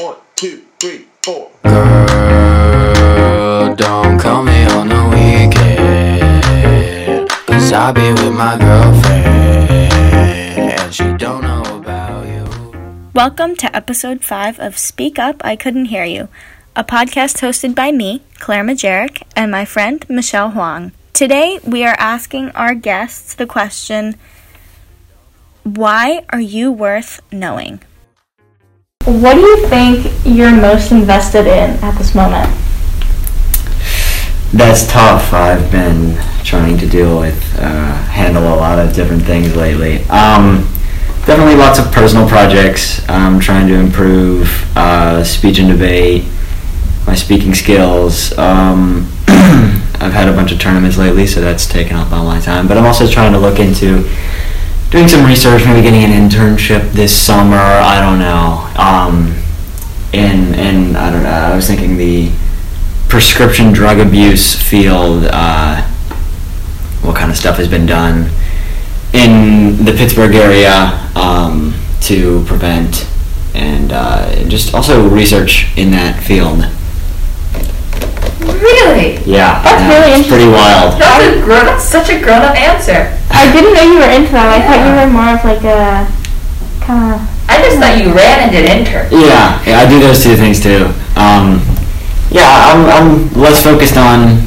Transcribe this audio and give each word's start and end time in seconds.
One, 0.00 0.16
two, 0.34 0.62
three, 0.78 1.04
four. 1.22 1.50
Girl, 1.62 1.74
don't 3.74 4.18
call 4.18 4.42
me 4.42 4.64
on 4.64 4.88
the 4.88 5.04
weekend. 5.12 6.48
Cause 7.28 7.70
I 7.70 7.92
be 7.92 8.10
with 8.10 8.32
my 8.32 8.56
girlfriend. 8.56 9.26
And 10.56 10.94
she 10.94 11.04
don't 11.18 11.42
know 11.42 11.62
about 11.76 12.26
you. 12.26 12.46
Welcome 13.12 13.56
to 13.56 13.76
episode 13.76 14.24
5 14.24 14.58
of 14.58 14.78
Speak 14.78 15.18
Up, 15.18 15.44
I 15.44 15.54
Couldn't 15.54 15.86
Hear 15.86 16.04
You, 16.04 16.28
a 16.74 16.82
podcast 16.82 17.40
hosted 17.40 17.74
by 17.74 17.92
me, 17.92 18.22
Claire 18.38 18.64
Majerac, 18.64 19.22
and 19.36 19.50
my 19.50 19.66
friend 19.66 20.08
Michelle 20.08 20.52
Hwang. 20.52 20.92
Today, 21.12 21.60
we 21.62 21.84
are 21.84 21.96
asking 21.98 22.52
our 22.52 22.74
guests 22.74 23.34
the 23.34 23.46
question 23.46 24.16
Why 25.62 26.24
are 26.30 26.40
you 26.40 26.72
worth 26.72 27.20
knowing? 27.30 27.80
What 29.06 29.32
do 29.32 29.40
you 29.40 29.66
think 29.66 30.12
you're 30.26 30.54
most 30.54 30.92
invested 30.92 31.46
in 31.46 31.82
at 31.82 31.96
this 31.96 32.14
moment? 32.14 32.54
That's 34.52 34.86
tough. 34.92 35.32
I've 35.32 35.72
been 35.72 36.18
trying 36.44 36.76
to 36.76 36.86
deal 36.86 37.18
with, 37.18 37.58
uh, 37.58 37.94
handle 37.94 38.42
a 38.42 38.56
lot 38.56 38.78
of 38.78 38.94
different 38.94 39.22
things 39.22 39.56
lately. 39.56 40.04
Um, 40.10 40.68
definitely 41.24 41.54
lots 41.54 41.78
of 41.78 41.90
personal 41.90 42.28
projects. 42.28 43.00
I'm 43.08 43.40
trying 43.40 43.68
to 43.68 43.74
improve 43.74 44.76
uh, 44.76 45.24
speech 45.24 45.58
and 45.58 45.70
debate, 45.70 46.26
my 47.06 47.14
speaking 47.14 47.54
skills. 47.54 48.36
Um, 48.36 49.10
I've 49.28 50.12
had 50.12 50.28
a 50.28 50.34
bunch 50.34 50.52
of 50.52 50.60
tournaments 50.60 50.98
lately, 50.98 51.26
so 51.26 51.40
that's 51.40 51.66
taken 51.66 51.96
up 51.96 52.12
all 52.12 52.26
my 52.26 52.38
time. 52.38 52.68
But 52.68 52.76
I'm 52.76 52.84
also 52.84 53.08
trying 53.08 53.32
to 53.32 53.38
look 53.38 53.58
into 53.60 54.06
doing 54.90 55.08
some 55.08 55.24
research, 55.24 55.64
maybe 55.64 55.82
getting 55.82 56.04
an 56.04 56.10
internship 56.10 56.92
this 56.92 57.16
summer. 57.16 57.56
I 57.56 58.00
don't 58.00 58.18
know. 58.18 58.68
Um, 58.76 59.36
and 60.12 60.54
and 60.56 60.96
I 60.96 61.10
don't 61.10 61.22
know. 61.22 61.30
I 61.30 61.54
was 61.54 61.66
thinking 61.66 61.96
the 61.96 62.32
prescription 63.08 63.72
drug 63.72 63.98
abuse 63.98 64.54
field. 64.60 65.26
Uh, 65.30 65.82
what 67.02 67.16
kind 67.16 67.30
of 67.30 67.36
stuff 67.36 67.56
has 67.56 67.68
been 67.68 67.86
done 67.86 68.30
in 69.12 69.84
the 69.84 69.92
Pittsburgh 69.92 70.34
area 70.34 71.08
um, 71.16 71.74
to 72.02 72.44
prevent 72.44 73.08
and 73.54 73.92
uh, 73.92 74.44
just 74.48 74.74
also 74.74 75.08
research 75.08 75.76
in 75.76 75.90
that 75.90 76.22
field. 76.22 76.60
Really? 78.40 79.16
Yeah, 79.24 79.62
That's 79.62 79.82
yeah, 79.82 79.98
really 79.98 80.20
it's 80.20 80.28
pretty 80.28 80.46
wild. 80.46 81.00
That's 81.00 81.36
a 81.36 81.42
grown. 81.42 81.66
That's 81.66 81.84
such 81.84 82.10
a 82.10 82.20
grown-up 82.20 82.56
answer. 82.56 83.19
I 83.40 83.52
didn't 83.52 83.72
know 83.74 83.82
you 83.82 83.98
were 83.98 84.12
into 84.12 84.32
that. 84.32 84.52
I 84.52 84.60
thought 84.60 84.80
you 84.84 84.92
were 84.92 85.08
more 85.08 85.32
of 85.32 85.40
like 85.44 85.64
a 85.64 86.04
kind 86.84 87.14
of. 87.14 87.20
I 87.48 87.56
just 87.64 87.78
thought 87.80 87.96
you 87.98 88.12
ran 88.12 88.40
and 88.44 88.52
did 88.52 88.68
intern. 88.68 89.08
Yeah, 89.10 89.56
yeah, 89.66 89.80
I 89.80 89.88
do 89.88 89.98
those 89.98 90.22
two 90.22 90.36
things 90.36 90.60
too. 90.62 90.92
Um, 91.16 91.64
yeah, 92.30 92.46
I'm, 92.70 92.84
I'm 92.86 93.32
less 93.32 93.62
focused 93.64 93.96
on 93.96 94.44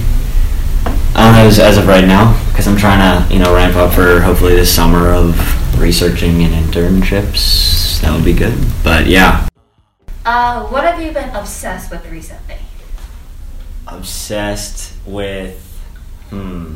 on 1.16 1.34
those 1.36 1.60
as 1.60 1.78
of 1.78 1.88
right 1.88 2.06
now 2.06 2.34
because 2.50 2.68
I'm 2.68 2.78
trying 2.78 3.02
to 3.02 3.34
you 3.34 3.40
know 3.40 3.54
ramp 3.54 3.76
up 3.76 3.94
for 3.94 4.22
hopefully 4.22 4.56
this 4.56 4.74
summer 4.74 5.10
of 5.10 5.36
researching 5.80 6.44
and 6.44 6.54
internships. 6.54 8.00
That 8.02 8.14
would 8.16 8.26
be 8.26 8.34
good. 8.34 8.54
But 8.84 9.08
yeah, 9.08 9.48
Uh, 10.26 10.66
what 10.68 10.84
have 10.84 11.02
you 11.02 11.12
been 11.12 11.30
obsessed 11.36 11.90
with 11.92 12.06
recently? 12.12 12.58
obsessed 13.88 14.94
with 15.06 15.60
hmm. 16.30 16.74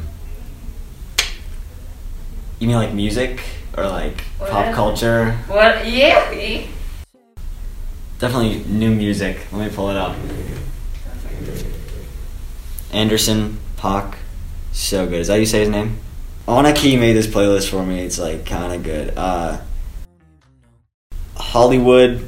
You 2.60 2.68
mean 2.68 2.78
like 2.78 2.94
music 2.94 3.42
or 3.76 3.88
like 3.88 4.24
pop 4.40 4.74
culture? 4.74 5.34
What? 5.48 5.88
Yeah. 5.88 6.66
Definitely 8.18 8.64
new 8.66 8.90
music. 8.96 9.46
Let 9.52 9.70
me 9.70 9.76
pull 9.76 9.90
it 9.92 9.96
up. 9.96 10.16
Anderson 12.92 13.60
.Paak, 13.78 14.16
so 14.72 15.06
good. 15.06 15.20
Is 15.20 15.28
that 15.28 15.34
how 15.34 15.40
you 15.40 15.46
say 15.46 15.60
his 15.60 15.70
name? 15.70 16.00
Onaki 16.48 16.98
made 16.98 17.14
this 17.14 17.28
playlist 17.28 17.70
for 17.70 17.86
me. 17.86 18.00
It's 18.00 18.18
like 18.18 18.46
kind 18.46 18.74
of 18.74 18.82
good. 18.82 19.16
Uh, 19.16 19.60
Hollywood, 21.36 22.26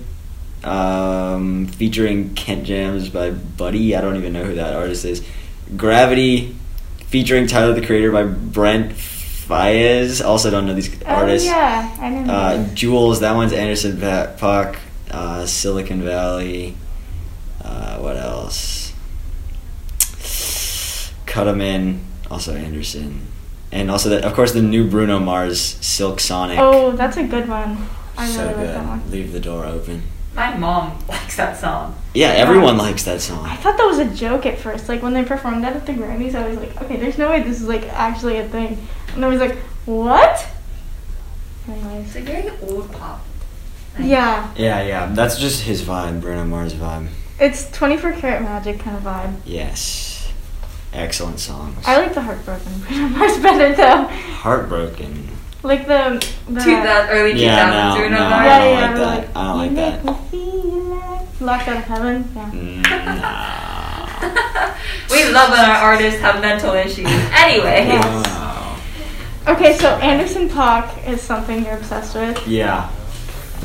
um, 0.63 1.65
featuring 1.67 2.35
Kent 2.35 2.67
Jamz 2.67 3.11
by 3.11 3.31
Buddy. 3.31 3.95
I 3.95 4.01
don't 4.01 4.17
even 4.17 4.33
know 4.33 4.43
who 4.43 4.55
that 4.55 4.75
artist 4.75 5.05
is. 5.05 5.25
Gravity, 5.75 6.55
featuring 7.07 7.47
Tyler 7.47 7.73
the 7.73 7.83
Creator 7.83 8.11
by 8.11 8.23
Brent 8.23 8.93
Faiyaz. 9.49 10.23
Also 10.23 10.51
don't 10.51 10.67
know 10.67 10.75
these 10.75 11.01
artists. 11.03 11.49
Oh, 11.49 11.51
yeah, 11.51 11.97
I 11.99 12.09
know. 12.09 12.31
Uh, 12.31 12.65
Jewelz, 12.75 13.19
that 13.21 13.35
one's 13.35 13.51
Anderson 13.51 13.97
.Paak, 13.97 14.77
uh, 15.09 15.45
Silicon 15.47 16.03
Valley. 16.03 16.75
Uh, 17.63 17.97
what 17.97 18.15
else? 18.15 18.93
Cut 21.25 21.47
'em 21.47 21.61
in, 21.61 22.01
also 22.29 22.55
Anderson, 22.55 23.21
and 23.71 23.91
also 23.91 24.09
the, 24.09 24.25
of 24.25 24.33
course 24.33 24.51
the 24.51 24.61
new 24.61 24.87
Bruno 24.87 25.19
Mars 25.19 25.77
Silk 25.81 26.19
Sonic. 26.19 26.57
oh, 26.59 26.91
that's 26.91 27.17
a 27.17 27.23
good 27.23 27.47
one. 27.47 27.77
I 28.17 28.27
so 28.27 28.41
really 28.41 28.53
good. 28.53 28.65
like 28.65 28.73
that 28.75 28.85
one. 28.85 29.11
Leave 29.11 29.31
the 29.31 29.39
door 29.39 29.65
open. 29.65 30.03
My 30.35 30.55
mom 30.55 30.97
likes 31.09 31.35
that 31.37 31.57
song. 31.57 31.95
Yeah, 32.13 32.29
everyone 32.29 32.77
likes 32.77 33.03
that 33.05 33.21
song. 33.21 33.45
I 33.45 33.55
thought 33.55 33.77
that 33.77 33.85
was 33.85 33.99
a 33.99 34.05
joke 34.13 34.45
at 34.45 34.57
first. 34.57 34.87
Like 34.89 35.01
when 35.01 35.13
they 35.13 35.23
performed 35.23 35.63
that 35.63 35.75
at 35.75 35.85
the 35.85 35.93
Grammys, 35.93 36.35
I 36.35 36.47
was 36.47 36.57
like, 36.57 36.81
okay, 36.81 36.97
there's 36.97 37.17
no 37.17 37.29
way 37.29 37.43
this 37.43 37.61
is 37.61 37.67
like 37.67 37.83
actually 37.93 38.37
a 38.37 38.47
thing. 38.47 38.77
And 39.15 39.23
I 39.25 39.27
was 39.27 39.39
like, 39.39 39.55
what? 39.85 40.47
Anyways. 41.67 42.05
It's 42.07 42.15
like 42.15 42.23
very 42.25 42.49
old 42.61 42.91
pop. 42.91 43.21
Yeah, 43.99 44.53
Yeah, 44.55 44.81
yeah, 44.83 45.07
that's 45.13 45.37
just 45.39 45.63
his 45.63 45.81
vibe, 45.81 46.21
Bruno 46.21 46.45
Mars 46.45 46.73
vibe. 46.73 47.09
it's 47.39 47.69
24 47.71 48.13
karat 48.13 48.41
magic 48.43 48.79
kind 48.79 48.95
of 48.95 49.03
vibe. 49.03 49.35
Yes, 49.45 50.31
excellent 50.93 51.39
songs. 51.39 51.83
I 51.85 51.97
like 51.97 52.13
the 52.13 52.21
heartbroken 52.21 52.79
Bruno 52.87 53.09
Mars 53.09 53.37
better 53.39 53.75
though. 53.75 54.03
Heartbroken. 54.07 55.27
Like 55.61 55.87
the, 55.87 56.25
the 56.47 56.59
Two 56.61 56.71
that 56.71 57.09
early 57.11 57.33
2000s 57.33 57.39
Yeah, 57.41 57.91
no, 57.91 57.97
Bruno 57.99 58.17
no, 58.17 58.29
Mars. 58.29 58.47
I 58.47 58.69
Yeah, 58.69 58.87
don't 58.87 58.97
yeah, 58.97 59.05
like 59.05 59.19
we're 59.19 59.25
that. 59.25 59.35
I 59.35 59.43
don't 59.43 59.57
like 59.57 59.75
that. 59.75 60.05
like 60.05 61.41
locked 61.41 61.67
out 61.67 61.77
of 61.77 61.83
heaven. 61.83 62.31
Yeah. 62.35 62.51
Mm, 62.51 62.81
nah. 63.21 64.73
we 65.11 65.31
love 65.33 65.49
when 65.51 65.59
our 65.59 65.75
artists 65.77 66.19
have 66.21 66.41
mental 66.41 66.73
issues. 66.73 67.07
Anyway. 67.07 67.87
Yeah. 67.87 68.23
Wow. 68.23 68.79
Okay, 69.47 69.77
so 69.77 69.89
Anderson 69.97 70.47
.Paak 70.49 71.07
is 71.07 71.21
something 71.21 71.65
you're 71.65 71.75
obsessed 71.77 72.15
with. 72.15 72.47
Yeah. 72.47 72.89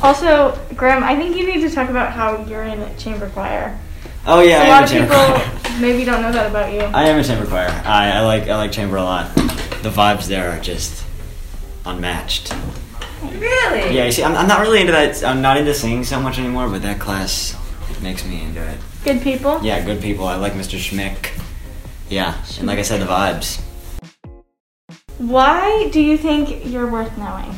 Also, 0.02 0.58
Graham, 0.74 1.04
I 1.04 1.14
think 1.14 1.36
you 1.36 1.46
need 1.46 1.60
to 1.60 1.70
talk 1.70 1.90
about 1.90 2.12
how 2.12 2.44
you're 2.46 2.62
in 2.64 2.80
a 2.80 2.96
chamber 2.96 3.28
choir. 3.30 3.78
Oh 4.26 4.40
yeah, 4.40 4.62
a 4.62 4.64
I 4.64 4.68
lot 4.68 4.78
am 4.78 4.84
of 4.84 4.90
a 4.90 4.92
chamber 4.92 5.14
people 5.14 5.60
choir. 5.62 5.80
maybe 5.80 6.04
don't 6.04 6.22
know 6.22 6.32
that 6.32 6.50
about 6.50 6.72
you. 6.72 6.80
I 6.80 7.04
am 7.08 7.18
a 7.20 7.24
chamber 7.24 7.46
choir. 7.46 7.68
I, 7.84 8.10
I 8.12 8.20
like 8.22 8.48
I 8.48 8.56
like 8.56 8.72
chamber 8.72 8.96
a 8.96 9.02
lot. 9.04 9.32
The 9.34 9.90
vibes 9.90 10.26
there 10.26 10.50
are 10.50 10.58
just 10.60 11.03
unmatched. 11.84 12.54
Really? 13.22 13.96
Yeah, 13.96 14.04
you 14.06 14.12
see, 14.12 14.22
I'm, 14.22 14.36
I'm 14.36 14.48
not 14.48 14.60
really 14.60 14.80
into 14.80 14.92
that. 14.92 15.24
I'm 15.24 15.40
not 15.40 15.56
into 15.56 15.74
singing 15.74 16.04
so 16.04 16.20
much 16.20 16.38
anymore, 16.38 16.68
but 16.68 16.82
that 16.82 17.00
class 17.00 17.56
makes 18.04 18.24
me 18.24 18.42
into 18.42 18.62
it. 18.62 18.78
Good 19.02 19.22
people. 19.22 19.60
Yeah, 19.62 19.84
good 19.84 20.02
people. 20.02 20.26
I 20.26 20.36
like 20.36 20.52
Mr. 20.52 20.78
Schmick. 20.78 21.30
Yeah, 22.08 22.36
and 22.58 22.66
like 22.66 22.78
I 22.78 22.82
said, 22.82 23.00
the 23.00 23.06
vibes. 23.06 23.60
Why 25.18 25.88
do 25.90 26.00
you 26.00 26.18
think 26.18 26.66
you're 26.66 26.86
worth 26.86 27.16
knowing? 27.16 27.50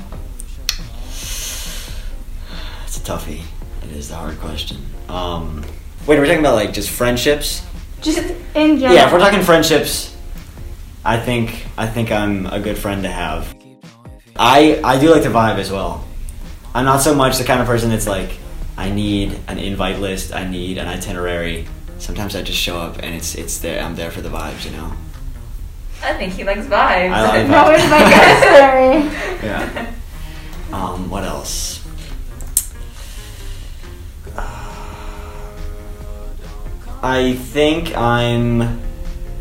It's 2.84 2.96
a 2.96 3.00
toughie. 3.00 3.42
It 3.82 3.90
is 3.92 4.08
the 4.08 4.14
hard 4.14 4.38
question. 4.38 4.78
Um, 5.08 5.64
wait, 6.06 6.16
are 6.16 6.20
we're 6.20 6.26
talking 6.26 6.40
about 6.40 6.54
like 6.54 6.72
just 6.72 6.90
friendships. 6.90 7.66
Just 8.00 8.18
in 8.54 8.78
general. 8.78 8.94
Yeah, 8.94 9.06
if 9.06 9.12
we're 9.12 9.18
talking 9.18 9.42
friendships, 9.42 10.16
I 11.04 11.18
think 11.18 11.66
I 11.76 11.86
think 11.86 12.12
I'm 12.12 12.46
a 12.46 12.60
good 12.60 12.78
friend 12.78 13.02
to 13.02 13.08
have. 13.08 13.55
I 14.38 14.80
I 14.84 14.98
do 14.98 15.10
like 15.10 15.22
the 15.22 15.28
vibe 15.30 15.56
as 15.58 15.70
well. 15.70 16.04
I'm 16.74 16.84
not 16.84 17.00
so 17.00 17.14
much 17.14 17.38
the 17.38 17.44
kind 17.44 17.60
of 17.60 17.66
person 17.66 17.90
that's 17.90 18.06
like 18.06 18.30
I 18.76 18.90
need 18.90 19.38
an 19.48 19.58
invite 19.58 19.98
list, 20.00 20.34
I 20.34 20.46
need 20.48 20.78
an 20.78 20.86
itinerary. 20.86 21.66
Sometimes 21.98 22.36
I 22.36 22.42
just 22.42 22.58
show 22.58 22.78
up 22.78 22.98
and 23.02 23.14
it's 23.14 23.34
it's 23.34 23.58
there. 23.58 23.82
I'm 23.82 23.96
there 23.96 24.10
for 24.10 24.20
the 24.20 24.28
vibes, 24.28 24.64
you 24.64 24.72
know. 24.76 24.92
I 26.02 26.12
think 26.14 26.34
he 26.34 26.44
likes 26.44 26.66
vibes. 26.66 27.10
I 27.10 27.22
like 27.22 27.48
No 27.48 27.64
vibes. 27.64 27.84
invite 27.84 28.10
necessary. 28.10 29.26
Yeah. 29.46 29.92
Um, 30.72 31.08
what 31.08 31.24
else? 31.24 31.82
I 37.02 37.34
think 37.34 37.96
I'm. 37.96 38.62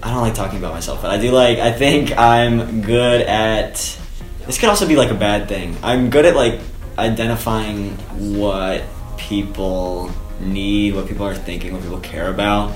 I 0.04 0.12
don't 0.14 0.22
like 0.22 0.36
talking 0.36 0.60
about 0.60 0.74
myself, 0.74 1.02
but 1.02 1.12
I 1.12 1.18
do 1.18 1.32
like. 1.32 1.58
I 1.60 1.72
think 1.72 2.16
I'm 2.18 2.82
good 2.82 3.22
at. 3.22 3.98
This 4.46 4.60
could 4.60 4.70
also 4.70 4.88
be 4.88 4.96
like 4.96 5.12
a 5.12 5.16
bad 5.16 5.48
thing. 5.48 5.76
I'm 5.82 6.10
good 6.10 6.26
at 6.26 6.36
like 6.36 6.60
identifying 6.98 7.92
what 8.40 8.84
people 9.18 10.12
need, 10.40 10.96
what 10.96 11.08
people 11.08 11.26
are 11.26 11.36
thinking, 11.36 11.74
what 11.74 11.82
people 11.82 12.00
care 12.00 12.30
about. 12.30 12.76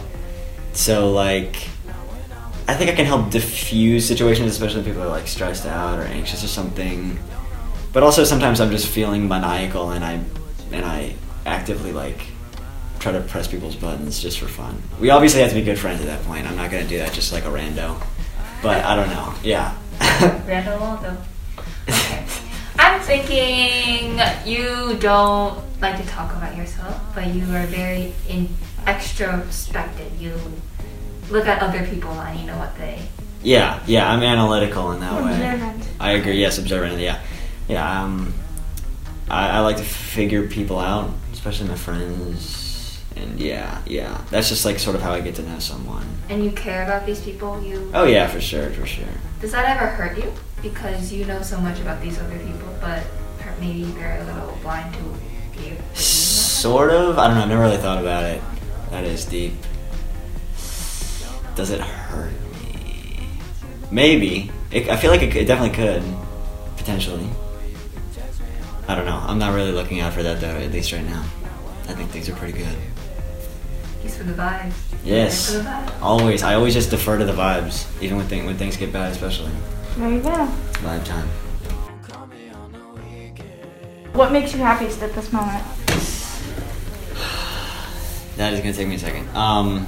So 0.74 1.12
like, 1.12 1.56
I 2.68 2.74
think 2.74 2.90
I 2.90 2.96
can 2.96 3.06
help 3.06 3.30
diffuse 3.30 4.08
situations, 4.08 4.52
especially 4.52 4.84
people 4.84 5.02
are 5.04 5.10
like 5.10 5.28
stressed 5.28 5.66
out 5.66 6.00
or 6.00 6.04
anxious 6.04 6.44
or 6.44 6.48
something. 6.48 7.20
But 7.94 8.04
also 8.04 8.24
sometimes 8.24 8.62
I'm 8.62 8.72
just 8.72 8.88
feeling 8.88 9.28
maniacal 9.28 9.92
and 9.92 10.04
I 10.04 10.22
and 10.72 10.86
I 10.86 11.16
actively 11.46 11.92
like 11.92 12.22
try 13.00 13.12
to 13.12 13.22
press 13.22 13.48
people's 13.48 13.76
buttons 13.76 14.20
just 14.20 14.40
for 14.40 14.48
fun. 14.48 14.82
We 15.00 15.10
obviously 15.10 15.42
have 15.42 15.50
to 15.50 15.56
be 15.56 15.64
good 15.64 15.80
friends 15.80 16.02
at 16.02 16.08
that 16.08 16.24
point. 16.24 16.48
I'm 16.48 16.56
not 16.56 16.70
gonna 16.70 16.88
do 16.88 16.98
that 16.98 17.14
just 17.14 17.32
like 17.32 17.46
a 17.46 17.50
rando. 17.50 18.02
But 18.62 18.84
I 18.84 18.96
don't 18.96 19.10
know. 19.10 19.34
Yeah. 19.44 19.76
I'm 20.00 20.46
thinking 23.10 24.20
you 24.46 24.96
don't 25.00 25.58
like 25.82 26.00
to 26.00 26.08
talk 26.08 26.32
about 26.36 26.56
yourself, 26.56 27.02
but 27.16 27.26
you 27.26 27.42
are 27.56 27.66
very 27.66 28.14
in 28.28 28.48
extrospective. 28.86 30.20
You 30.20 30.36
look 31.32 31.48
at 31.48 31.60
other 31.64 31.84
people 31.88 32.12
and 32.12 32.40
you 32.40 32.46
know 32.46 32.58
what 32.60 32.78
they. 32.78 33.02
yeah, 33.42 33.82
yeah. 33.88 34.12
I'm 34.12 34.22
analytical 34.22 34.92
in 34.92 35.00
that 35.00 35.24
way. 35.24 35.32
Observant. 35.32 35.90
I 36.00 36.12
agree. 36.12 36.40
Yes, 36.40 36.60
observant. 36.60 37.00
Yeah, 37.00 37.20
yeah. 37.68 38.04
Um, 38.04 38.32
I, 39.28 39.58
I 39.58 39.60
like 39.62 39.78
to 39.78 39.84
figure 39.84 40.48
people 40.48 40.78
out, 40.80 41.10
especially 41.34 41.68
my 41.68 41.76
friends. 41.76 43.02
And 43.16 43.40
yeah, 43.40 43.82
yeah. 43.88 44.24
That's 44.30 44.50
just 44.50 44.66
like 44.66 44.78
sort 44.78 44.96
of 44.96 45.02
how 45.02 45.14
I 45.14 45.22
get 45.22 45.34
to 45.36 45.42
know 45.42 45.58
someone. 45.58 46.06
And 46.30 46.44
you 46.44 46.52
care 46.52 46.84
about 46.84 47.08
these 47.08 47.22
people. 47.22 47.60
You. 47.64 47.90
Oh 47.96 48.06
yeah, 48.06 48.28
for 48.28 48.40
sure, 48.40 48.70
for 48.70 48.86
sure. 48.86 49.06
Does 49.42 49.52
that 49.54 49.66
ever 49.66 49.88
hurt 49.88 50.16
you? 50.20 50.32
Because 50.62 51.12
you 51.14 51.26
know 51.26 51.42
so 51.42 51.60
much 51.60 51.80
about 51.80 52.02
these 52.02 52.20
other 52.20 52.38
people, 52.40 52.76
but 52.82 53.04
maybe 53.60 53.80
you're 53.80 54.12
a 54.12 54.24
little 54.26 54.58
blind 54.62 54.94
to 54.94 55.62
you. 55.64 55.78
Sort 55.94 56.92
of. 56.92 57.18
I 57.18 57.28
don't 57.28 57.38
know. 57.38 57.44
I 57.44 57.48
never 57.48 57.62
really 57.62 57.78
thought 57.78 58.00
about 58.00 58.24
it. 58.24 58.42
That 58.92 59.04
is 59.04 59.26
deep. 59.26 59.54
Does 61.56 61.72
it 61.72 61.82
hurt 61.82 62.32
me? 62.64 63.28
Maybe. 63.92 64.52
It, 64.72 64.90
I 64.90 64.98
feel 64.98 65.12
like 65.12 65.22
it, 65.22 65.36
it 65.36 65.46
definitely 65.46 65.76
could, 65.76 66.04
potentially. 66.78 67.28
I 68.88 68.96
don't 68.96 69.06
know. 69.06 69.22
I'm 69.24 69.40
not 69.40 69.54
really 69.54 69.72
looking 69.72 70.00
out 70.00 70.14
for 70.14 70.24
that 70.24 70.42
though. 70.42 70.48
At 70.48 70.72
least 70.72 70.92
right 70.92 71.06
now. 71.06 71.24
I 71.88 71.94
think 71.94 72.12
things 72.12 72.30
are 72.30 72.36
pretty 72.36 72.58
good. 72.58 72.76
Just 74.02 74.18
for 74.18 74.24
the 74.24 74.34
vibes. 74.34 74.74
Yes. 75.04 75.54
The 75.54 75.60
vibes. 75.62 76.02
Always. 76.02 76.44
I 76.44 76.56
always 76.56 76.74
just 76.74 76.90
defer 76.90 77.18
to 77.18 77.26
the 77.26 77.34
vibes, 77.34 77.86
even 78.02 78.18
when 78.18 78.28
thing, 78.28 78.46
when 78.46 78.58
things 78.58 78.78
get 78.78 78.94
bad, 78.94 79.12
especially. 79.12 79.52
There 79.98 80.10
you 80.12 80.22
go. 80.22 80.48
Vibe 80.82 81.06
time. 81.06 81.28
What 84.14 84.32
makes 84.32 84.54
you 84.54 84.60
happiest 84.60 85.02
at 85.02 85.14
this 85.14 85.32
moment? 85.32 85.64
That 88.38 88.54
is 88.54 88.60
gonna 88.62 88.72
take 88.74 88.88
me 88.88 88.96
a 88.96 89.00
second. 89.00 89.28
Um. 89.36 89.86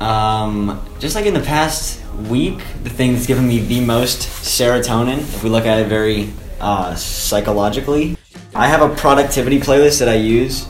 yeah. 0.00 0.42
Um, 0.44 0.80
just 1.00 1.16
like 1.16 1.26
in 1.26 1.34
the 1.34 1.40
past 1.40 2.00
week, 2.28 2.58
the 2.84 2.90
thing 2.90 3.12
that's 3.14 3.26
given 3.26 3.48
me 3.48 3.58
the 3.58 3.80
most 3.80 4.20
serotonin, 4.20 5.18
if 5.18 5.42
we 5.42 5.50
look 5.50 5.66
at 5.66 5.80
it 5.80 5.88
very 5.88 6.32
uh, 6.60 6.94
psychologically, 6.94 8.16
I 8.54 8.68
have 8.68 8.82
a 8.82 8.94
productivity 8.94 9.58
playlist 9.58 9.98
that 9.98 10.08
I 10.08 10.14
use 10.14 10.66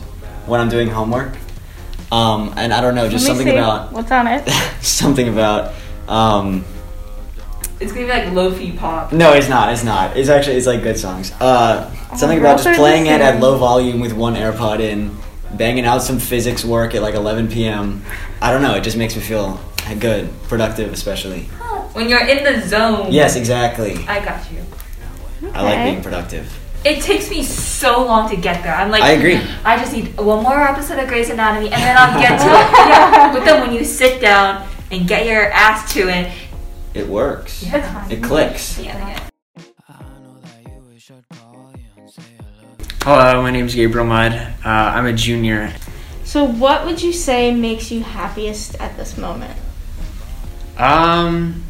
when 0.47 0.61
I'm 0.61 0.69
doing 0.71 0.89
homework. 0.89 1.35
Um, 2.10 2.55
and 2.56 2.72
I 2.72 2.81
don't 2.81 2.94
know, 2.94 3.08
just 3.08 3.26
Let 3.26 3.32
me 3.34 3.38
something 3.38 3.52
see. 3.55 3.58
about 3.58 3.93
what's 3.93 4.10
on 4.10 4.26
it. 4.26 4.49
something 4.81 5.28
about. 5.28 5.75
Um, 6.08 6.64
It's 7.81 7.93
gonna 7.93 8.06
be 8.06 8.10
like 8.12 8.25
lofi 8.25 8.76
pop. 8.76 9.12
no, 9.12 9.32
it's 9.34 9.49
not. 9.49 9.72
It's 9.72 9.84
not. 9.84 10.16
It's 10.16 10.28
actually 10.28 10.56
it's 10.56 10.66
like 10.66 10.82
good 10.82 10.99
songs. 10.99 11.32
Uh, 11.40 11.90
something 12.16 12.38
Oh, 12.38 12.43
about 12.43 12.62
just 12.62 12.78
playing 12.78 13.06
it 13.06 13.20
at 13.20 13.40
low 13.40 13.58
volume 13.58 14.00
with 14.00 14.12
one 14.14 14.34
AirPod 14.37 14.81
in, 14.81 15.16
banging 15.52 15.84
out 15.84 16.02
some 16.02 16.19
physics 16.19 16.64
work 16.64 16.94
at 16.94 17.02
like 17.02 17.14
11 17.14 17.49
p.m. 17.49 18.02
I 18.40 18.52
don't 18.52 18.62
know. 18.62 18.75
It 18.75 18.82
just 18.84 18.96
makes 18.96 19.14
me 19.14 19.22
feel 19.22 19.60
good, 20.00 20.28
productive, 20.49 20.93
especially. 20.93 21.43
When 21.93 22.08
you're 22.08 22.26
in 22.26 22.43
the 22.44 22.66
zone. 22.66 23.08
Yes, 23.12 23.37
exactly. 23.37 24.05
I 24.06 24.25
got 24.25 24.50
you. 24.52 24.64
I 25.55 25.62
like 25.62 25.84
being 25.84 26.02
productive. 26.02 26.46
It 26.85 27.03
takes 27.03 27.29
me 27.29 27.43
so 27.43 28.05
long 28.05 28.29
to 28.31 28.37
get 28.37 28.63
there. 28.63 28.75
I'm 28.75 28.91
like, 28.91 29.03
I 29.03 29.11
agree. 29.13 29.41
I 29.65 29.77
just 29.79 29.93
need 29.93 30.17
one 30.17 30.43
more 30.45 30.63
episode 30.63 30.99
of 30.99 31.09
Grey's 31.09 31.29
Anatomy, 31.29 31.67
and 31.71 31.83
then 31.83 31.97
I'll 31.99 32.19
get 32.21 32.29
to 32.39 32.47
it. 32.47 32.89
Yeah. 32.89 33.33
But 33.33 33.45
then 33.45 33.61
when 33.67 33.73
you 33.77 33.85
sit 33.85 34.21
down 34.21 34.67
and 34.91 35.07
get 35.07 35.27
your 35.27 35.51
ass 35.51 35.93
to 35.95 36.09
it, 36.09 36.33
It 36.95 37.07
works. 37.09 37.65
yeah, 37.65 38.09
It 38.09 38.23
clicks. 38.23 38.79
yeah, 38.79 38.97
yeah. 38.97 39.25
Hello, 43.03 43.43
my 43.43 43.51
name 43.51 43.67
is 43.67 43.75
Gabriel 43.75 44.07
Mudd. 44.07 44.33
Uh, 44.33 44.69
I'm 44.69 45.07
a 45.07 45.13
junior. 45.13 45.73
So, 46.25 46.45
what 46.45 46.85
would 46.85 47.01
you 47.03 47.13
say 47.13 47.55
makes 47.55 47.91
you 47.91 48.03
happiest 48.03 48.75
at 48.81 48.97
this 48.97 49.17
moment? 49.17 49.59
Um, 50.77 51.63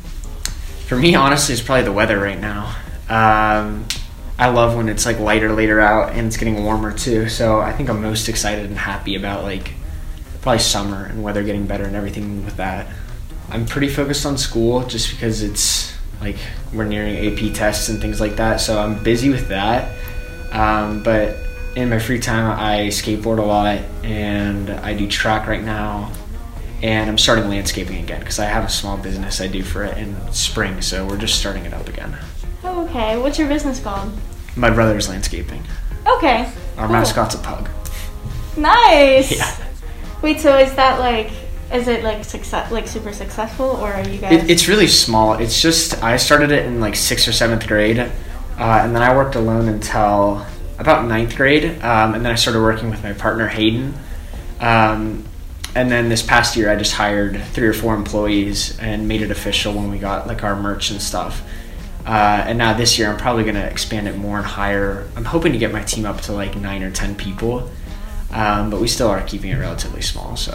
for 0.87 0.97
me, 0.97 1.15
honestly, 1.15 1.53
it's 1.55 1.63
probably 1.63 1.85
the 1.85 1.93
weather 1.93 2.19
right 2.19 2.39
now. 2.41 2.75
Um, 3.09 3.87
I 4.39 4.51
love 4.51 4.77
when 4.77 4.89
it's 4.89 5.05
like 5.05 5.19
lighter 5.19 5.53
later 5.53 5.81
out 5.81 6.13
and 6.13 6.29
it's 6.29 6.37
getting 6.37 6.63
warmer 6.63 6.93
too. 6.93 7.29
So 7.29 7.61
I 7.61 7.73
think 7.73 7.91
I'm 7.91 8.01
most 8.01 8.29
excited 8.29 8.67
and 8.67 8.79
happy 8.79 9.17
about 9.17 9.43
like 9.43 9.73
probably 10.43 10.61
summer 10.61 11.07
and 11.07 11.25
weather 11.25 11.43
getting 11.43 11.67
better 11.67 11.85
and 11.85 11.97
everything 11.97 12.45
with 12.45 12.57
that. 12.57 12.87
I'm 13.51 13.67
pretty 13.67 13.89
focused 13.89 14.25
on 14.25 14.39
school 14.39 14.85
just 14.85 15.11
because 15.11 15.43
it's 15.43 15.93
like 16.21 16.37
we're 16.73 16.85
nearing 16.85 17.17
AP 17.17 17.53
tests 17.53 17.89
and 17.89 18.01
things 18.01 18.21
like 18.21 18.37
that. 18.37 18.61
So 18.61 18.79
I'm 18.79 19.03
busy 19.03 19.29
with 19.29 19.49
that. 19.49 19.93
Um, 20.53 21.03
but 21.03 21.37
in 21.75 21.91
my 21.91 21.99
free 21.99 22.21
time, 22.21 22.59
I 22.59 22.89
skateboard 22.89 23.39
a 23.39 23.43
lot 23.43 23.79
and 24.05 24.71
I 24.71 24.95
do 24.95 25.09
track 25.09 25.49
right 25.49 25.63
now. 25.63 26.13
And 26.81 27.11
I'm 27.11 27.19
starting 27.19 27.49
landscaping 27.49 28.05
again 28.05 28.21
because 28.21 28.39
I 28.39 28.45
have 28.45 28.65
a 28.65 28.69
small 28.69 28.97
business 28.97 29.41
I 29.41 29.49
do 29.49 29.65
for 29.65 29.83
it 29.83 29.99
in 29.99 30.17
spring. 30.33 30.81
So 30.81 31.05
we're 31.09 31.19
just 31.19 31.37
starting 31.37 31.65
it 31.65 31.75
up 31.75 31.89
again. 31.89 32.17
Okay. 32.89 33.19
What's 33.19 33.39
your 33.39 33.49
business 33.49 33.81
called? 33.81 34.13
My 34.57 34.71
brother's 34.71 35.09
landscaping. 35.09 35.63
Okay. 36.07 36.51
Our 36.77 36.87
Cool. 36.87 36.93
mascot's 36.97 37.35
a 37.35 37.39
pug. 37.39 37.69
Nice. 38.57 39.37
Yeah. 39.37 39.55
Wait, 40.23 40.41
so 40.41 40.57
is 40.59 40.75
that 40.75 40.99
like, 40.99 41.31
is 41.73 41.87
it 41.87 42.03
like 42.03 42.25
success, 42.25 42.73
like 42.73 42.89
super 42.89 43.13
successful, 43.13 43.67
or 43.67 43.93
are 43.93 44.09
you 44.09 44.19
guys? 44.19 44.33
It, 44.33 44.51
it's 44.51 44.69
really 44.69 44.87
small. 44.89 45.35
It's 45.35 45.61
just 45.61 46.03
I 46.03 46.17
started 46.17 46.51
it 46.51 46.65
in 46.67 46.81
like 46.81 46.97
sixth 46.97 47.29
or 47.29 47.33
seventh 47.33 47.67
grade, 47.69 47.99
uh, 47.99 48.09
and 48.59 48.95
then 48.95 49.03
I 49.03 49.15
worked 49.15 49.35
alone 49.37 49.69
until 49.69 50.45
about 50.79 51.07
ninth 51.07 51.37
grade, 51.37 51.81
um, 51.83 52.15
and 52.15 52.25
then 52.25 52.33
I 52.33 52.37
started 52.37 52.61
working 52.63 52.91
with 52.91 53.03
my 53.03 53.13
partner 53.13 53.47
Hayden. 53.49 53.95
Um, 54.61 55.25
and 55.75 55.91
then 55.91 56.09
this 56.09 56.23
past 56.23 56.57
year, 56.57 56.73
I 56.73 56.77
just 56.77 56.95
hired 56.95 57.41
three 57.53 57.69
or 57.69 57.75
four 57.75 57.95
employees 57.95 58.77
and 58.81 59.07
made 59.07 59.23
it 59.23 59.31
official 59.31 59.73
when 59.75 59.91
we 59.91 59.99
got 59.99 60.27
like 60.27 60.43
our 60.43 60.57
merch 60.57 60.91
and 60.91 61.01
stuff. 61.01 61.43
Uh, 62.09 62.43
and 62.47 62.57
now 62.57 62.73
this 62.73 62.99
year, 62.99 63.11
I'm 63.11 63.19
probably 63.19 63.43
going 63.43 63.57
to 63.57 63.67
expand 63.67 64.09
it 64.09 64.17
more 64.17 64.39
and 64.39 64.47
hire. 64.47 65.07
I'm 65.15 65.27
hoping 65.27 65.53
to 65.53 65.59
get 65.59 65.73
my 65.73 65.83
team 65.83 66.07
up 66.07 66.23
to 66.23 66.33
like 66.33 66.57
nine 66.57 66.83
or 66.83 66.91
ten 66.91 67.15
people, 67.15 67.71
um, 68.33 68.71
but 68.71 68.81
we 68.81 68.89
still 68.89 69.09
are 69.09 69.21
keeping 69.21 69.51
it 69.51 69.59
relatively 69.59 70.01
small. 70.01 70.35
So. 70.35 70.53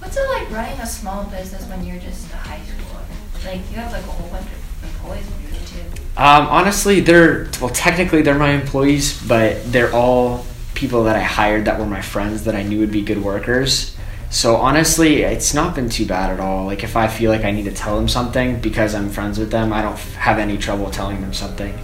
What's 0.00 0.14
it 0.14 0.28
like 0.28 0.50
running 0.50 0.78
a 0.78 0.86
small 0.86 1.24
business 1.24 1.64
when 1.70 1.86
you're 1.86 1.98
just 1.98 2.30
a 2.34 2.36
high 2.36 2.58
schooler? 2.58 3.46
Like 3.46 3.62
you 3.70 3.78
have 3.78 3.90
like 3.92 4.04
a 4.04 4.10
whole 4.10 4.28
bunch 4.28 4.44
of 4.44 4.84
employees 4.84 5.26
you 5.52 5.58
too. 5.66 6.02
Um, 6.18 6.46
honestly, 6.48 7.00
they're 7.00 7.48
well, 7.58 7.70
technically 7.70 8.20
they're 8.20 8.38
my 8.38 8.50
employees, 8.50 9.18
but 9.26 9.72
they're 9.72 9.92
all 9.94 10.44
people 10.74 11.04
that 11.04 11.16
I 11.16 11.22
hired 11.22 11.64
that 11.64 11.80
were 11.80 11.86
my 11.86 12.02
friends 12.02 12.44
that 12.44 12.54
I 12.54 12.62
knew 12.62 12.80
would 12.80 12.92
be 12.92 13.00
good 13.00 13.24
workers. 13.24 13.96
So 14.30 14.56
honestly, 14.56 15.22
it's 15.22 15.54
not 15.54 15.74
been 15.74 15.88
too 15.88 16.06
bad 16.06 16.30
at 16.30 16.40
all. 16.40 16.66
Like 16.66 16.82
if 16.82 16.96
I 16.96 17.06
feel 17.06 17.30
like 17.30 17.44
I 17.44 17.50
need 17.50 17.64
to 17.64 17.72
tell 17.72 17.96
them 17.96 18.08
something 18.08 18.60
because 18.60 18.94
I'm 18.94 19.08
friends 19.08 19.38
with 19.38 19.50
them, 19.50 19.72
I 19.72 19.82
don't 19.82 19.98
have 19.98 20.38
any 20.38 20.58
trouble 20.58 20.90
telling 20.90 21.20
them 21.20 21.32
something. 21.32 21.76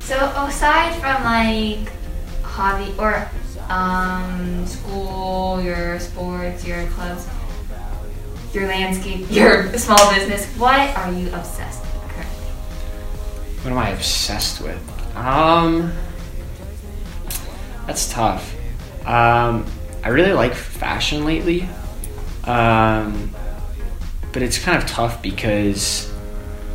So 0.00 0.16
aside 0.16 0.94
from 1.00 1.24
like 1.24 1.92
hobby 2.42 2.92
or 2.98 3.28
um, 3.68 4.66
school, 4.66 5.62
your 5.62 5.98
sports, 6.00 6.66
your 6.66 6.86
clubs, 6.88 7.26
your 8.52 8.66
landscape, 8.66 9.26
your 9.30 9.76
small 9.78 10.12
business, 10.14 10.46
what 10.58 10.94
are 10.96 11.12
you 11.12 11.28
obsessed 11.28 11.82
with 11.82 12.02
currently? 12.10 12.46
What 13.62 13.70
am 13.70 13.78
I 13.78 13.90
obsessed 13.90 14.60
with? 14.60 15.16
Um, 15.16 15.92
that's 17.86 18.12
tough. 18.12 18.54
Um, 19.06 19.64
I 20.04 20.08
really 20.08 20.32
like 20.32 20.54
fashion 20.54 21.24
lately, 21.24 21.68
um, 22.44 23.30
but 24.32 24.42
it's 24.42 24.58
kind 24.58 24.76
of 24.76 24.88
tough 24.88 25.22
because 25.22 26.12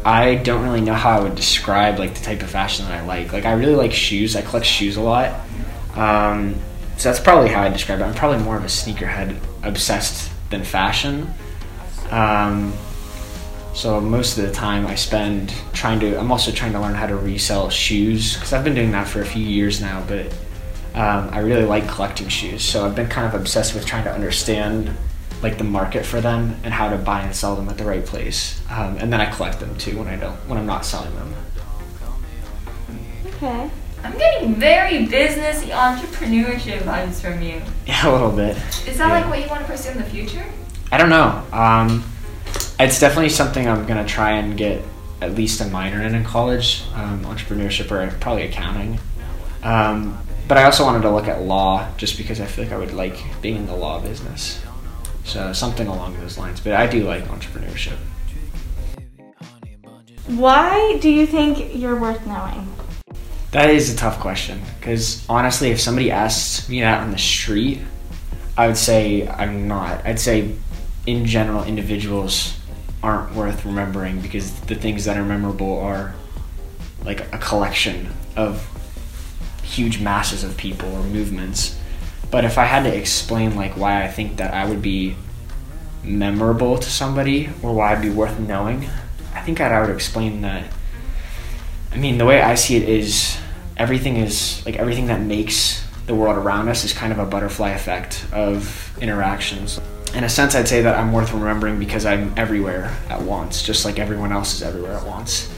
I 0.06 0.36
don't 0.36 0.64
really 0.64 0.82
know 0.82 0.94
how 0.94 1.20
I 1.20 1.24
would 1.24 1.36
describe 1.36 2.00
like 2.00 2.14
the 2.14 2.24
type 2.24 2.42
of 2.42 2.50
fashion 2.50 2.86
that 2.86 2.94
I 2.94 3.06
like. 3.06 3.34
Like 3.34 3.46
I 3.46 3.54
really 3.54 3.76
like 3.76 3.92
shoes. 3.92 4.36
I 4.36 4.42
collect 4.42 4.66
shoes 4.66 4.96
a 4.96 5.02
lot. 5.02 5.34
Um, 5.96 6.56
so 6.98 7.10
that's 7.10 7.20
probably 7.20 7.50
how 7.50 7.64
I 7.64 7.70
describe 7.70 8.00
it. 8.00 8.04
I'm 8.04 8.14
probably 8.14 8.40
more 8.40 8.56
of 8.56 8.64
a 8.64 8.68
sneakerhead 8.68 9.38
obsessed 9.64 10.32
than 10.50 10.64
fashion. 10.64 11.34
Um, 12.10 12.74
so 13.74 14.00
most 14.00 14.38
of 14.38 14.48
the 14.48 14.54
time 14.54 14.88
I 14.88 14.96
spend 14.96 15.54
trying 15.74 16.00
to. 16.00 16.18
I'm 16.18 16.32
also 16.32 16.52
trying 16.52 16.72
to 16.72 16.80
learn 16.80 16.96
how 16.96 17.06
to 17.06 17.16
resell 17.16 17.70
shoes 17.70 18.36
because 18.36 18.54
I've 18.54 18.64
been 18.64 18.76
doing 18.76 18.92
that 18.92 19.08
for 19.08 19.22
a 19.22 19.26
few 19.26 19.44
years 19.44 19.82
now. 19.82 20.04
But 20.08 20.34
um, 20.98 21.30
I 21.32 21.40
really 21.40 21.66
like 21.66 21.88
collecting 21.88 22.28
shoes, 22.28 22.64
so 22.64 22.86
I've 22.86 22.96
been 22.96 23.08
kind 23.08 23.28
of 23.28 23.40
obsessed 23.40 23.74
with 23.76 23.86
trying 23.86 24.04
to 24.06 24.12
understand 24.12 24.92
like 25.44 25.60
the 25.60 25.64
market 25.64 26.04
for 26.06 26.20
them 26.20 26.56
and 26.64 26.74
how 26.74 26.90
to 26.90 26.98
buy 26.98 27.22
and 27.22 27.36
sell 27.36 27.56
them 27.56 27.70
at 27.70 27.78
the 27.78 27.84
right 27.86 28.04
place. 28.04 28.60
Um, 28.72 28.98
and 28.98 29.14
then 29.14 29.22
I 29.22 29.30
collect 29.30 29.60
them 29.60 29.78
too 29.78 30.00
when 30.00 30.08
I 30.08 30.16
don't 30.16 30.36
when 30.50 30.58
I'm 30.58 30.66
not 30.66 30.84
selling 30.86 31.14
them. 31.16 31.34
okay. 33.36 33.70
I'm 34.04 34.18
getting 34.18 34.56
very 34.56 35.06
businessy 35.08 35.70
entrepreneurship 35.70 36.80
vibes 36.80 37.20
from 37.22 37.42
you. 37.42 37.62
Yeah, 37.86 38.08
a 38.10 38.12
little 38.12 38.32
bit. 38.32 38.56
Is 38.88 38.98
that 38.98 39.08
Yeah. 39.10 39.20
like 39.20 39.30
what 39.30 39.42
you 39.42 39.48
want 39.48 39.62
to 39.62 39.68
pursue 39.72 39.92
in 39.92 39.98
the 39.98 40.04
future? 40.04 40.46
I 40.92 40.98
don't 40.98 41.10
know. 41.10 41.44
Um, 41.52 42.04
it's 42.80 43.00
definitely 43.00 43.30
something 43.30 43.68
I'm 43.68 43.86
gonna 43.86 44.06
try 44.06 44.32
and 44.32 44.56
get 44.58 44.82
at 45.22 45.34
least 45.36 45.62
a 45.62 45.66
minor 45.66 46.02
in 46.02 46.16
in 46.16 46.24
college, 46.24 46.84
um, 46.96 47.24
entrepreneurship 47.26 47.92
or 47.92 48.10
probably 48.20 48.44
accounting. 48.44 49.00
Um, 49.64 50.18
but 50.48 50.58
I 50.58 50.64
also 50.64 50.86
wanted 50.86 51.02
to 51.02 51.12
look 51.12 51.28
at 51.28 51.42
law 51.42 51.88
just 51.98 52.18
because 52.18 52.40
I 52.40 52.46
feel 52.46 52.64
like 52.64 52.74
I 52.74 52.78
would 52.78 52.94
like 52.94 53.18
being 53.42 53.58
in 53.58 53.66
the 53.66 53.76
law 53.76 54.00
business. 54.00 54.62
So 55.26 55.52
something 55.52 55.88
along 55.88 56.18
those 56.20 56.38
lines. 56.38 56.62
But 56.62 56.74
I 56.74 56.88
do 56.88 57.04
like 57.04 57.26
entrepreneurship. 57.26 57.98
Why 60.28 60.98
do 61.02 61.10
you 61.10 61.26
think 61.26 61.76
you're 61.76 62.00
worth 62.00 62.26
knowing? 62.26 62.68
That 63.52 63.70
is 63.70 63.94
a 63.94 63.98
tough 63.98 64.20
question 64.20 64.62
because 64.80 65.26
honestly, 65.30 65.72
if 65.72 65.80
somebody 65.80 66.12
asks 66.12 66.68
me 66.70 66.82
that 66.82 67.02
on 67.02 67.12
the 67.12 67.18
street, 67.18 67.80
I 68.58 68.68
would 68.68 68.78
say 68.78 69.28
I'm 69.28 69.68
not. 69.68 70.06
I'd 70.06 70.20
say, 70.20 70.56
in 71.06 71.26
general, 71.26 71.64
individuals 71.64 72.58
aren't 73.04 73.34
worth 73.36 73.66
remembering 73.66 74.20
because 74.20 74.60
the 74.62 74.76
things 74.76 75.06
that 75.06 75.18
are 75.18 75.24
memorable 75.24 75.80
are 75.80 76.16
like 77.04 77.22
a 77.34 77.38
collection 77.38 78.10
of 78.36 78.68
huge 79.68 80.00
masses 80.00 80.44
of 80.44 80.58
people 80.58 80.90
or 80.94 81.04
movements. 81.04 81.78
But 82.32 82.46
if 82.46 82.58
I 82.58 82.66
had 82.66 82.84
to 82.84 82.96
explain 82.96 83.56
like 83.56 83.78
why 83.78 84.04
I 84.04 84.08
think 84.08 84.38
that 84.38 84.54
I 84.54 84.68
would 84.68 84.82
be 84.82 85.16
memorable 86.04 86.78
to 86.78 86.90
somebody 86.90 87.50
or 87.62 87.74
why 87.74 87.94
I'd 87.94 88.02
be 88.02 88.10
worth 88.10 88.40
knowing, 88.40 88.90
I 89.34 89.42
think 89.42 89.62
I'd, 89.62 89.72
I 89.72 89.82
would 89.82 89.94
explain 89.94 90.42
that 90.42 90.66
I 91.92 91.98
mean, 91.98 92.18
the 92.18 92.26
way 92.26 92.42
I 92.42 92.56
see 92.56 92.76
it 92.76 92.88
is 92.88 93.38
everything 93.76 94.18
is 94.18 94.64
like 94.66 94.76
everything 94.76 95.08
that 95.08 95.22
makes 95.22 95.86
the 96.06 96.16
world 96.16 96.38
around 96.38 96.70
us 96.70 96.84
is 96.84 96.94
kind 96.94 97.12
of 97.12 97.20
a 97.20 97.26
butterfly 97.26 97.72
effect 97.72 98.26
of 98.32 98.96
interactions. 99.02 99.80
In 100.14 100.24
a 100.24 100.30
sense, 100.30 100.56
I'd 100.56 100.68
say 100.68 100.82
that 100.84 100.98
I'm 100.98 101.12
worth 101.12 101.34
remembering 101.34 101.80
because 101.80 102.06
I'm 102.06 102.34
everywhere 102.38 102.96
at 103.10 103.22
once, 103.22 103.64
just 103.64 103.84
like 103.84 104.00
everyone 104.00 104.32
else 104.32 104.54
is 104.54 104.62
everywhere 104.62 104.94
at 104.94 105.06
once. 105.06 105.52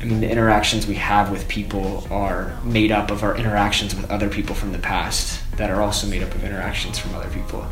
I 0.00 0.04
mean, 0.04 0.20
the 0.20 0.30
interactions 0.30 0.86
we 0.86 0.94
have 0.94 1.30
with 1.30 1.46
people 1.46 2.06
are 2.10 2.58
made 2.64 2.90
up 2.90 3.10
of 3.10 3.22
our 3.22 3.36
interactions 3.36 3.94
with 3.94 4.10
other 4.10 4.30
people 4.30 4.54
from 4.54 4.72
the 4.72 4.78
past 4.78 5.42
that 5.58 5.70
are 5.70 5.82
also 5.82 6.06
made 6.06 6.22
up 6.22 6.34
of 6.34 6.42
interactions 6.42 6.98
from 6.98 7.14
other 7.14 7.28
people. 7.28 7.66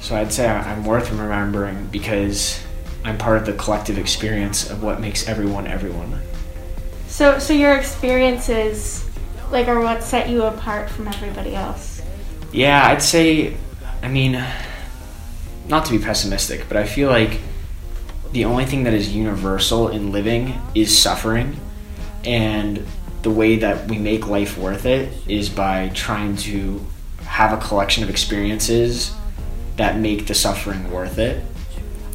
So 0.00 0.16
I'd 0.16 0.32
say 0.32 0.48
I'm 0.48 0.84
worth 0.84 1.10
remembering 1.12 1.86
because 1.86 2.60
I'm 3.04 3.16
part 3.16 3.36
of 3.36 3.46
the 3.46 3.52
collective 3.52 3.96
experience 3.96 4.68
of 4.68 4.82
what 4.82 5.00
makes 5.00 5.28
everyone 5.28 5.68
everyone. 5.68 6.20
So, 7.06 7.38
so 7.38 7.52
your 7.52 7.76
experiences, 7.76 9.08
like, 9.52 9.68
are 9.68 9.78
what 9.78 10.02
set 10.02 10.28
you 10.28 10.42
apart 10.42 10.90
from 10.90 11.06
everybody 11.06 11.54
else. 11.54 12.02
Yeah, 12.52 12.84
I'd 12.88 13.02
say, 13.02 13.56
I 14.02 14.08
mean, 14.08 14.44
not 15.68 15.84
to 15.86 15.92
be 15.92 16.04
pessimistic, 16.04 16.66
but 16.66 16.76
I 16.76 16.84
feel 16.84 17.08
like 17.08 17.40
the 18.32 18.44
only 18.44 18.64
thing 18.64 18.84
that 18.84 18.94
is 18.94 19.14
universal 19.14 19.88
in 19.88 20.12
living 20.12 20.60
is 20.74 20.96
suffering. 20.96 21.58
And 22.24 22.86
the 23.22 23.30
way 23.30 23.56
that 23.56 23.88
we 23.88 23.98
make 23.98 24.26
life 24.26 24.58
worth 24.58 24.86
it 24.86 25.12
is 25.28 25.48
by 25.48 25.90
trying 25.94 26.36
to 26.36 26.84
have 27.24 27.52
a 27.52 27.60
collection 27.66 28.04
of 28.04 28.10
experiences 28.10 29.14
that 29.76 29.98
make 29.98 30.26
the 30.26 30.34
suffering 30.34 30.90
worth 30.90 31.18
it. 31.18 31.44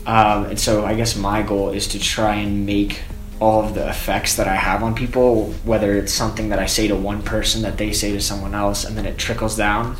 Um, 0.06 0.46
and 0.46 0.60
so 0.60 0.86
I 0.86 0.96
guess 0.96 1.15
my 1.15 1.44
goal 1.44 1.70
is 1.70 1.88
to 1.89 2.00
try 2.00 2.36
and 2.36 2.65
make 2.65 3.01
all 3.39 3.63
of 3.63 3.74
the 3.74 3.88
effects 3.89 4.36
that 4.36 4.48
I 4.48 4.56
have 4.56 4.84
on 4.84 4.96
people, 4.96 5.51
whether 5.65 5.96
it's 5.96 6.13
something 6.13 6.50
that 6.50 6.60
I 6.60 6.65
say 6.65 6.88
to 6.88 6.96
one 6.96 7.24
person 7.24 7.63
that 7.63 7.77
they 7.77 7.91
say 7.91 8.12
to 8.12 8.22
someone 8.22 8.53
else, 8.53 8.86
and 8.86 8.96
then 8.98 9.06
it 9.06 9.18
trickles 9.18 9.58
down 9.58 9.98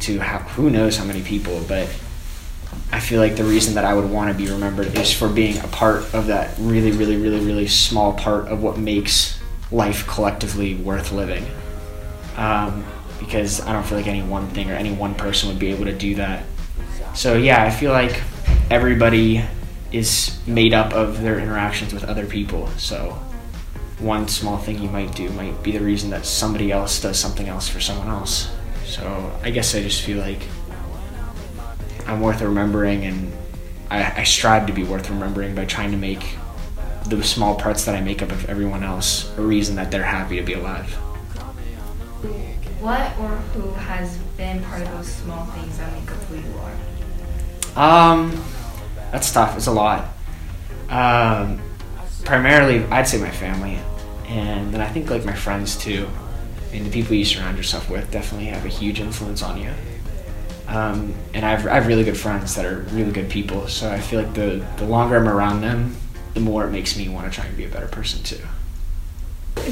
to 0.00 0.20
how, 0.20 0.38
who 0.38 0.70
knows 0.70 0.96
how 0.96 1.04
many 1.04 1.22
people, 1.22 1.62
but 1.66 1.88
I 2.92 3.00
feel 3.00 3.20
like 3.20 3.36
the 3.36 3.44
reason 3.44 3.74
that 3.74 3.84
I 3.84 3.94
would 3.94 4.08
want 4.08 4.30
to 4.30 4.44
be 4.44 4.50
remembered 4.50 4.96
is 4.96 5.12
for 5.12 5.28
being 5.28 5.58
a 5.58 5.66
part 5.68 6.14
of 6.14 6.28
that 6.28 6.54
really, 6.58 6.92
really, 6.92 7.16
really, 7.16 7.44
really 7.44 7.66
small 7.66 8.12
part 8.12 8.48
of 8.48 8.62
what 8.62 8.78
makes 8.78 9.38
life 9.70 10.06
collectively 10.06 10.74
worth 10.76 11.12
living. 11.12 11.44
Um, 12.36 12.84
because 13.18 13.60
I 13.60 13.72
don't 13.72 13.84
feel 13.84 13.98
like 13.98 14.06
any 14.06 14.22
one 14.22 14.46
thing 14.48 14.70
or 14.70 14.74
any 14.74 14.92
one 14.92 15.14
person 15.14 15.48
would 15.48 15.58
be 15.58 15.68
able 15.68 15.86
to 15.86 15.96
do 15.96 16.14
that. 16.16 16.44
So, 17.14 17.34
yeah, 17.36 17.62
I 17.62 17.70
feel 17.70 17.92
like 17.92 18.20
everybody 18.70 19.42
is 19.90 20.38
made 20.46 20.74
up 20.74 20.92
of 20.92 21.22
their 21.22 21.38
interactions 21.38 21.92
with 21.92 22.04
other 22.04 22.26
people. 22.26 22.68
So, 22.76 23.18
one 23.98 24.28
small 24.28 24.58
thing 24.58 24.80
you 24.80 24.90
might 24.90 25.14
do 25.14 25.30
might 25.30 25.62
be 25.62 25.72
the 25.72 25.80
reason 25.80 26.10
that 26.10 26.26
somebody 26.26 26.70
else 26.70 27.00
does 27.00 27.18
something 27.18 27.48
else 27.48 27.68
for 27.68 27.80
someone 27.80 28.08
else. 28.08 28.50
So, 28.84 29.32
I 29.42 29.50
guess 29.50 29.74
I 29.74 29.82
just 29.82 30.02
feel 30.02 30.18
like 30.18 30.42
I'm 32.06 32.20
worth 32.20 32.40
remembering, 32.40 33.04
and 33.04 33.32
I, 33.90 34.20
I 34.20 34.24
strive 34.24 34.66
to 34.66 34.72
be 34.72 34.84
worth 34.84 35.10
remembering 35.10 35.54
by 35.54 35.64
trying 35.64 35.90
to 35.90 35.96
make 35.96 36.36
the 37.06 37.22
small 37.22 37.54
parts 37.54 37.84
that 37.84 37.94
I 37.94 38.00
make 38.00 38.22
up 38.22 38.30
of 38.30 38.48
everyone 38.48 38.82
else 38.82 39.36
a 39.38 39.42
reason 39.42 39.76
that 39.76 39.90
they're 39.90 40.02
happy 40.02 40.36
to 40.36 40.42
be 40.42 40.54
alive. 40.54 40.92
What 42.80 43.18
or 43.18 43.28
who 43.28 43.72
has 43.72 44.16
been 44.36 44.62
part 44.64 44.82
of 44.82 44.90
those 44.92 45.08
small 45.08 45.46
things 45.46 45.78
that 45.78 45.92
make 45.92 46.10
up 46.10 46.18
who 46.24 46.36
you 46.36 46.54
are? 47.74 48.10
Um, 48.10 48.44
that's 49.10 49.32
tough. 49.32 49.56
It's 49.56 49.66
a 49.66 49.72
lot. 49.72 50.08
Um, 50.88 51.60
primarily, 52.24 52.84
I'd 52.84 53.08
say 53.08 53.18
my 53.18 53.30
family, 53.30 53.78
and 54.26 54.72
then 54.72 54.80
I 54.80 54.88
think 54.88 55.10
like 55.10 55.24
my 55.24 55.34
friends 55.34 55.76
too. 55.76 56.08
I 56.68 56.72
mean, 56.72 56.84
the 56.84 56.90
people 56.90 57.14
you 57.14 57.24
surround 57.24 57.56
yourself 57.56 57.88
with 57.90 58.10
definitely 58.10 58.46
have 58.48 58.64
a 58.64 58.68
huge 58.68 59.00
influence 59.00 59.42
on 59.42 59.60
you. 59.60 59.72
Um, 60.68 61.14
and 61.32 61.46
I've, 61.46 61.66
I 61.66 61.74
have 61.74 61.86
really 61.86 62.04
good 62.04 62.16
friends 62.18 62.54
that 62.56 62.66
are 62.66 62.78
really 62.90 63.12
good 63.12 63.28
people, 63.30 63.68
so 63.68 63.90
I 63.90 64.00
feel 64.00 64.22
like 64.22 64.34
the, 64.34 64.64
the 64.78 64.84
longer 64.84 65.16
I'm 65.16 65.28
around 65.28 65.60
them, 65.60 65.96
the 66.34 66.40
more 66.40 66.66
it 66.66 66.70
makes 66.70 66.96
me 66.96 67.08
want 67.08 67.30
to 67.30 67.34
try 67.34 67.46
and 67.46 67.56
be 67.56 67.64
a 67.64 67.68
better 67.68 67.86
person 67.86 68.22
too. 68.22 68.40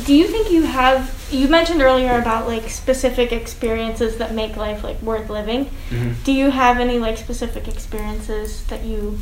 Do 0.06 0.14
you 0.14 0.26
think 0.26 0.50
you 0.50 0.62
have? 0.62 1.28
You 1.30 1.46
mentioned 1.48 1.82
earlier 1.82 2.18
about 2.18 2.46
like 2.46 2.70
specific 2.70 3.32
experiences 3.32 4.16
that 4.16 4.32
make 4.32 4.56
life 4.56 4.82
like 4.82 5.00
worth 5.02 5.28
living. 5.28 5.70
Mhm. 5.90 6.14
Do 6.24 6.32
you 6.32 6.50
have 6.50 6.80
any 6.80 6.98
like 6.98 7.18
specific 7.18 7.68
experiences 7.68 8.64
that 8.64 8.82
you 8.84 9.18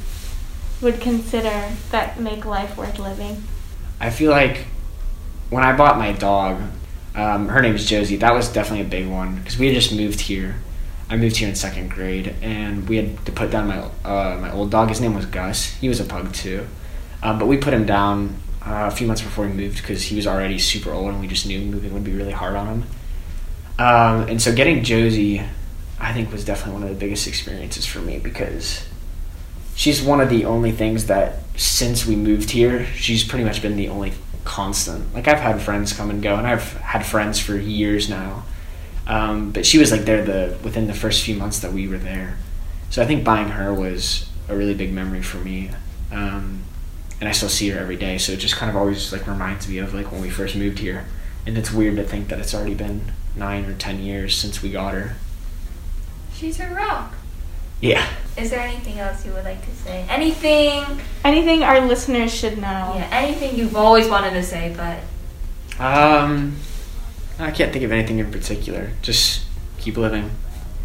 would 0.80 1.00
consider 1.00 1.70
that 1.90 2.20
make 2.20 2.44
life 2.44 2.76
worth 2.76 2.98
living? 2.98 3.42
I 4.00 4.10
feel 4.10 4.30
like 4.30 4.66
when 5.50 5.64
I 5.64 5.76
bought 5.76 5.98
my 5.98 6.12
dog, 6.12 6.60
um, 7.14 7.48
her 7.48 7.60
name's 7.60 7.84
Josie. 7.84 8.16
That 8.16 8.32
was 8.32 8.48
definitely 8.48 8.86
a 8.86 8.88
big 8.88 9.08
one 9.08 9.36
because 9.36 9.58
we 9.58 9.66
had 9.66 9.74
just 9.74 9.92
moved 9.92 10.20
here. 10.20 10.56
I 11.12 11.16
moved 11.18 11.36
here 11.36 11.46
in 11.46 11.54
second 11.54 11.90
grade, 11.90 12.34
and 12.40 12.88
we 12.88 12.96
had 12.96 13.26
to 13.26 13.32
put 13.32 13.50
down 13.50 13.68
my 13.68 13.80
uh, 14.02 14.38
my 14.40 14.50
old 14.50 14.70
dog. 14.70 14.88
His 14.88 14.98
name 14.98 15.14
was 15.14 15.26
Gus. 15.26 15.74
He 15.74 15.86
was 15.86 16.00
a 16.00 16.04
pug 16.04 16.32
too, 16.32 16.66
um, 17.22 17.38
but 17.38 17.44
we 17.44 17.58
put 17.58 17.74
him 17.74 17.84
down 17.84 18.36
uh, 18.62 18.88
a 18.88 18.90
few 18.90 19.06
months 19.06 19.20
before 19.20 19.44
we 19.44 19.52
moved 19.52 19.76
because 19.76 20.04
he 20.04 20.16
was 20.16 20.26
already 20.26 20.58
super 20.58 20.90
old, 20.90 21.10
and 21.10 21.20
we 21.20 21.26
just 21.26 21.46
knew 21.46 21.60
moving 21.60 21.92
would 21.92 22.02
be 22.02 22.14
really 22.14 22.32
hard 22.32 22.56
on 22.56 22.66
him. 22.66 22.84
Um, 23.78 24.26
and 24.26 24.40
so 24.40 24.54
getting 24.54 24.82
Josie, 24.82 25.42
I 26.00 26.14
think, 26.14 26.32
was 26.32 26.46
definitely 26.46 26.80
one 26.80 26.82
of 26.84 26.88
the 26.88 26.98
biggest 26.98 27.26
experiences 27.26 27.84
for 27.84 27.98
me 27.98 28.18
because 28.18 28.88
she's 29.74 30.00
one 30.00 30.22
of 30.22 30.30
the 30.30 30.46
only 30.46 30.72
things 30.72 31.08
that 31.08 31.40
since 31.58 32.06
we 32.06 32.16
moved 32.16 32.52
here, 32.52 32.86
she's 32.86 33.22
pretty 33.22 33.44
much 33.44 33.60
been 33.60 33.76
the 33.76 33.90
only 33.90 34.14
constant. 34.44 35.12
Like 35.12 35.28
I've 35.28 35.40
had 35.40 35.60
friends 35.60 35.92
come 35.92 36.08
and 36.08 36.22
go, 36.22 36.36
and 36.36 36.46
I've 36.46 36.72
had 36.78 37.04
friends 37.04 37.38
for 37.38 37.54
years 37.54 38.08
now. 38.08 38.44
Um, 39.06 39.50
but 39.50 39.66
she 39.66 39.78
was 39.78 39.90
like 39.90 40.02
there 40.02 40.24
the 40.24 40.56
within 40.62 40.86
the 40.86 40.94
first 40.94 41.24
few 41.24 41.34
months 41.36 41.58
that 41.60 41.72
we 41.72 41.88
were 41.88 41.98
there. 41.98 42.36
So 42.90 43.02
I 43.02 43.06
think 43.06 43.24
buying 43.24 43.48
her 43.48 43.72
was 43.74 44.28
a 44.48 44.56
really 44.56 44.74
big 44.74 44.92
memory 44.92 45.22
for 45.22 45.38
me. 45.38 45.70
Um, 46.10 46.62
and 47.20 47.28
I 47.28 47.32
still 47.32 47.48
see 47.48 47.68
her 47.70 47.78
every 47.78 47.96
day, 47.96 48.18
so 48.18 48.32
it 48.32 48.38
just 48.38 48.56
kind 48.56 48.68
of 48.68 48.76
always 48.76 49.12
like 49.12 49.26
reminds 49.26 49.68
me 49.68 49.78
of 49.78 49.94
like 49.94 50.10
when 50.12 50.20
we 50.20 50.28
first 50.30 50.56
moved 50.56 50.80
here. 50.80 51.06
And 51.46 51.56
it's 51.56 51.72
weird 51.72 51.96
to 51.96 52.04
think 52.04 52.28
that 52.28 52.38
it's 52.38 52.54
already 52.54 52.74
been 52.74 53.12
nine 53.36 53.64
or 53.64 53.74
ten 53.74 54.00
years 54.00 54.36
since 54.36 54.62
we 54.62 54.70
got 54.70 54.94
her. 54.94 55.16
She's 56.34 56.60
a 56.60 56.68
rock. 56.68 57.14
Yeah. 57.80 58.06
Is 58.36 58.50
there 58.50 58.60
anything 58.60 58.98
else 58.98 59.26
you 59.26 59.32
would 59.32 59.44
like 59.44 59.64
to 59.64 59.74
say? 59.76 60.06
Anything? 60.08 60.84
Anything 61.24 61.62
our 61.64 61.80
listeners 61.80 62.32
should 62.32 62.56
know? 62.58 62.92
Yeah, 62.94 63.08
anything 63.10 63.56
you've 63.56 63.76
always 63.76 64.08
wanted 64.08 64.30
to 64.34 64.42
say, 64.42 64.74
but 64.76 64.98
Um, 65.84 66.56
I 67.42 67.50
can't 67.50 67.72
think 67.72 67.84
of 67.84 67.90
anything 67.90 68.20
in 68.20 68.30
particular. 68.30 68.90
Just 69.02 69.44
keep 69.76 69.96
living, 69.96 70.30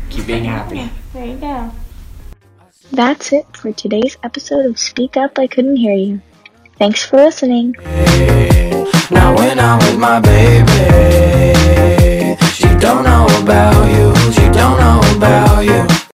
keep 0.10 0.26
being 0.26 0.46
happy. 0.46 0.78
Yeah, 0.78 0.90
there 1.14 1.26
you 1.28 1.38
go. 1.38 1.72
That's 2.92 3.32
it 3.32 3.46
for 3.56 3.72
today's 3.74 4.18
episode 4.24 4.66
of 4.66 4.80
Speak 4.80 5.18
Up 5.18 5.38
I 5.38 5.46
Couldn't 5.46 5.76
Hear 5.76 5.94
You. 5.94 6.22
Thanks 6.80 7.06
for 7.06 7.18
listening. 7.18 7.76
Now 9.12 9.36
when 9.36 9.60
I'm 9.60 9.78
with 9.78 10.00
my 10.00 10.20
baby, 10.20 10.68
she 12.54 12.68
don't 12.80 13.04
know 13.04 13.28
about 13.40 13.92
you, 13.92 14.16
she 14.32 14.50
don't 14.50 14.80
know 14.80 15.00
about 15.16 15.64
you. 15.64 15.97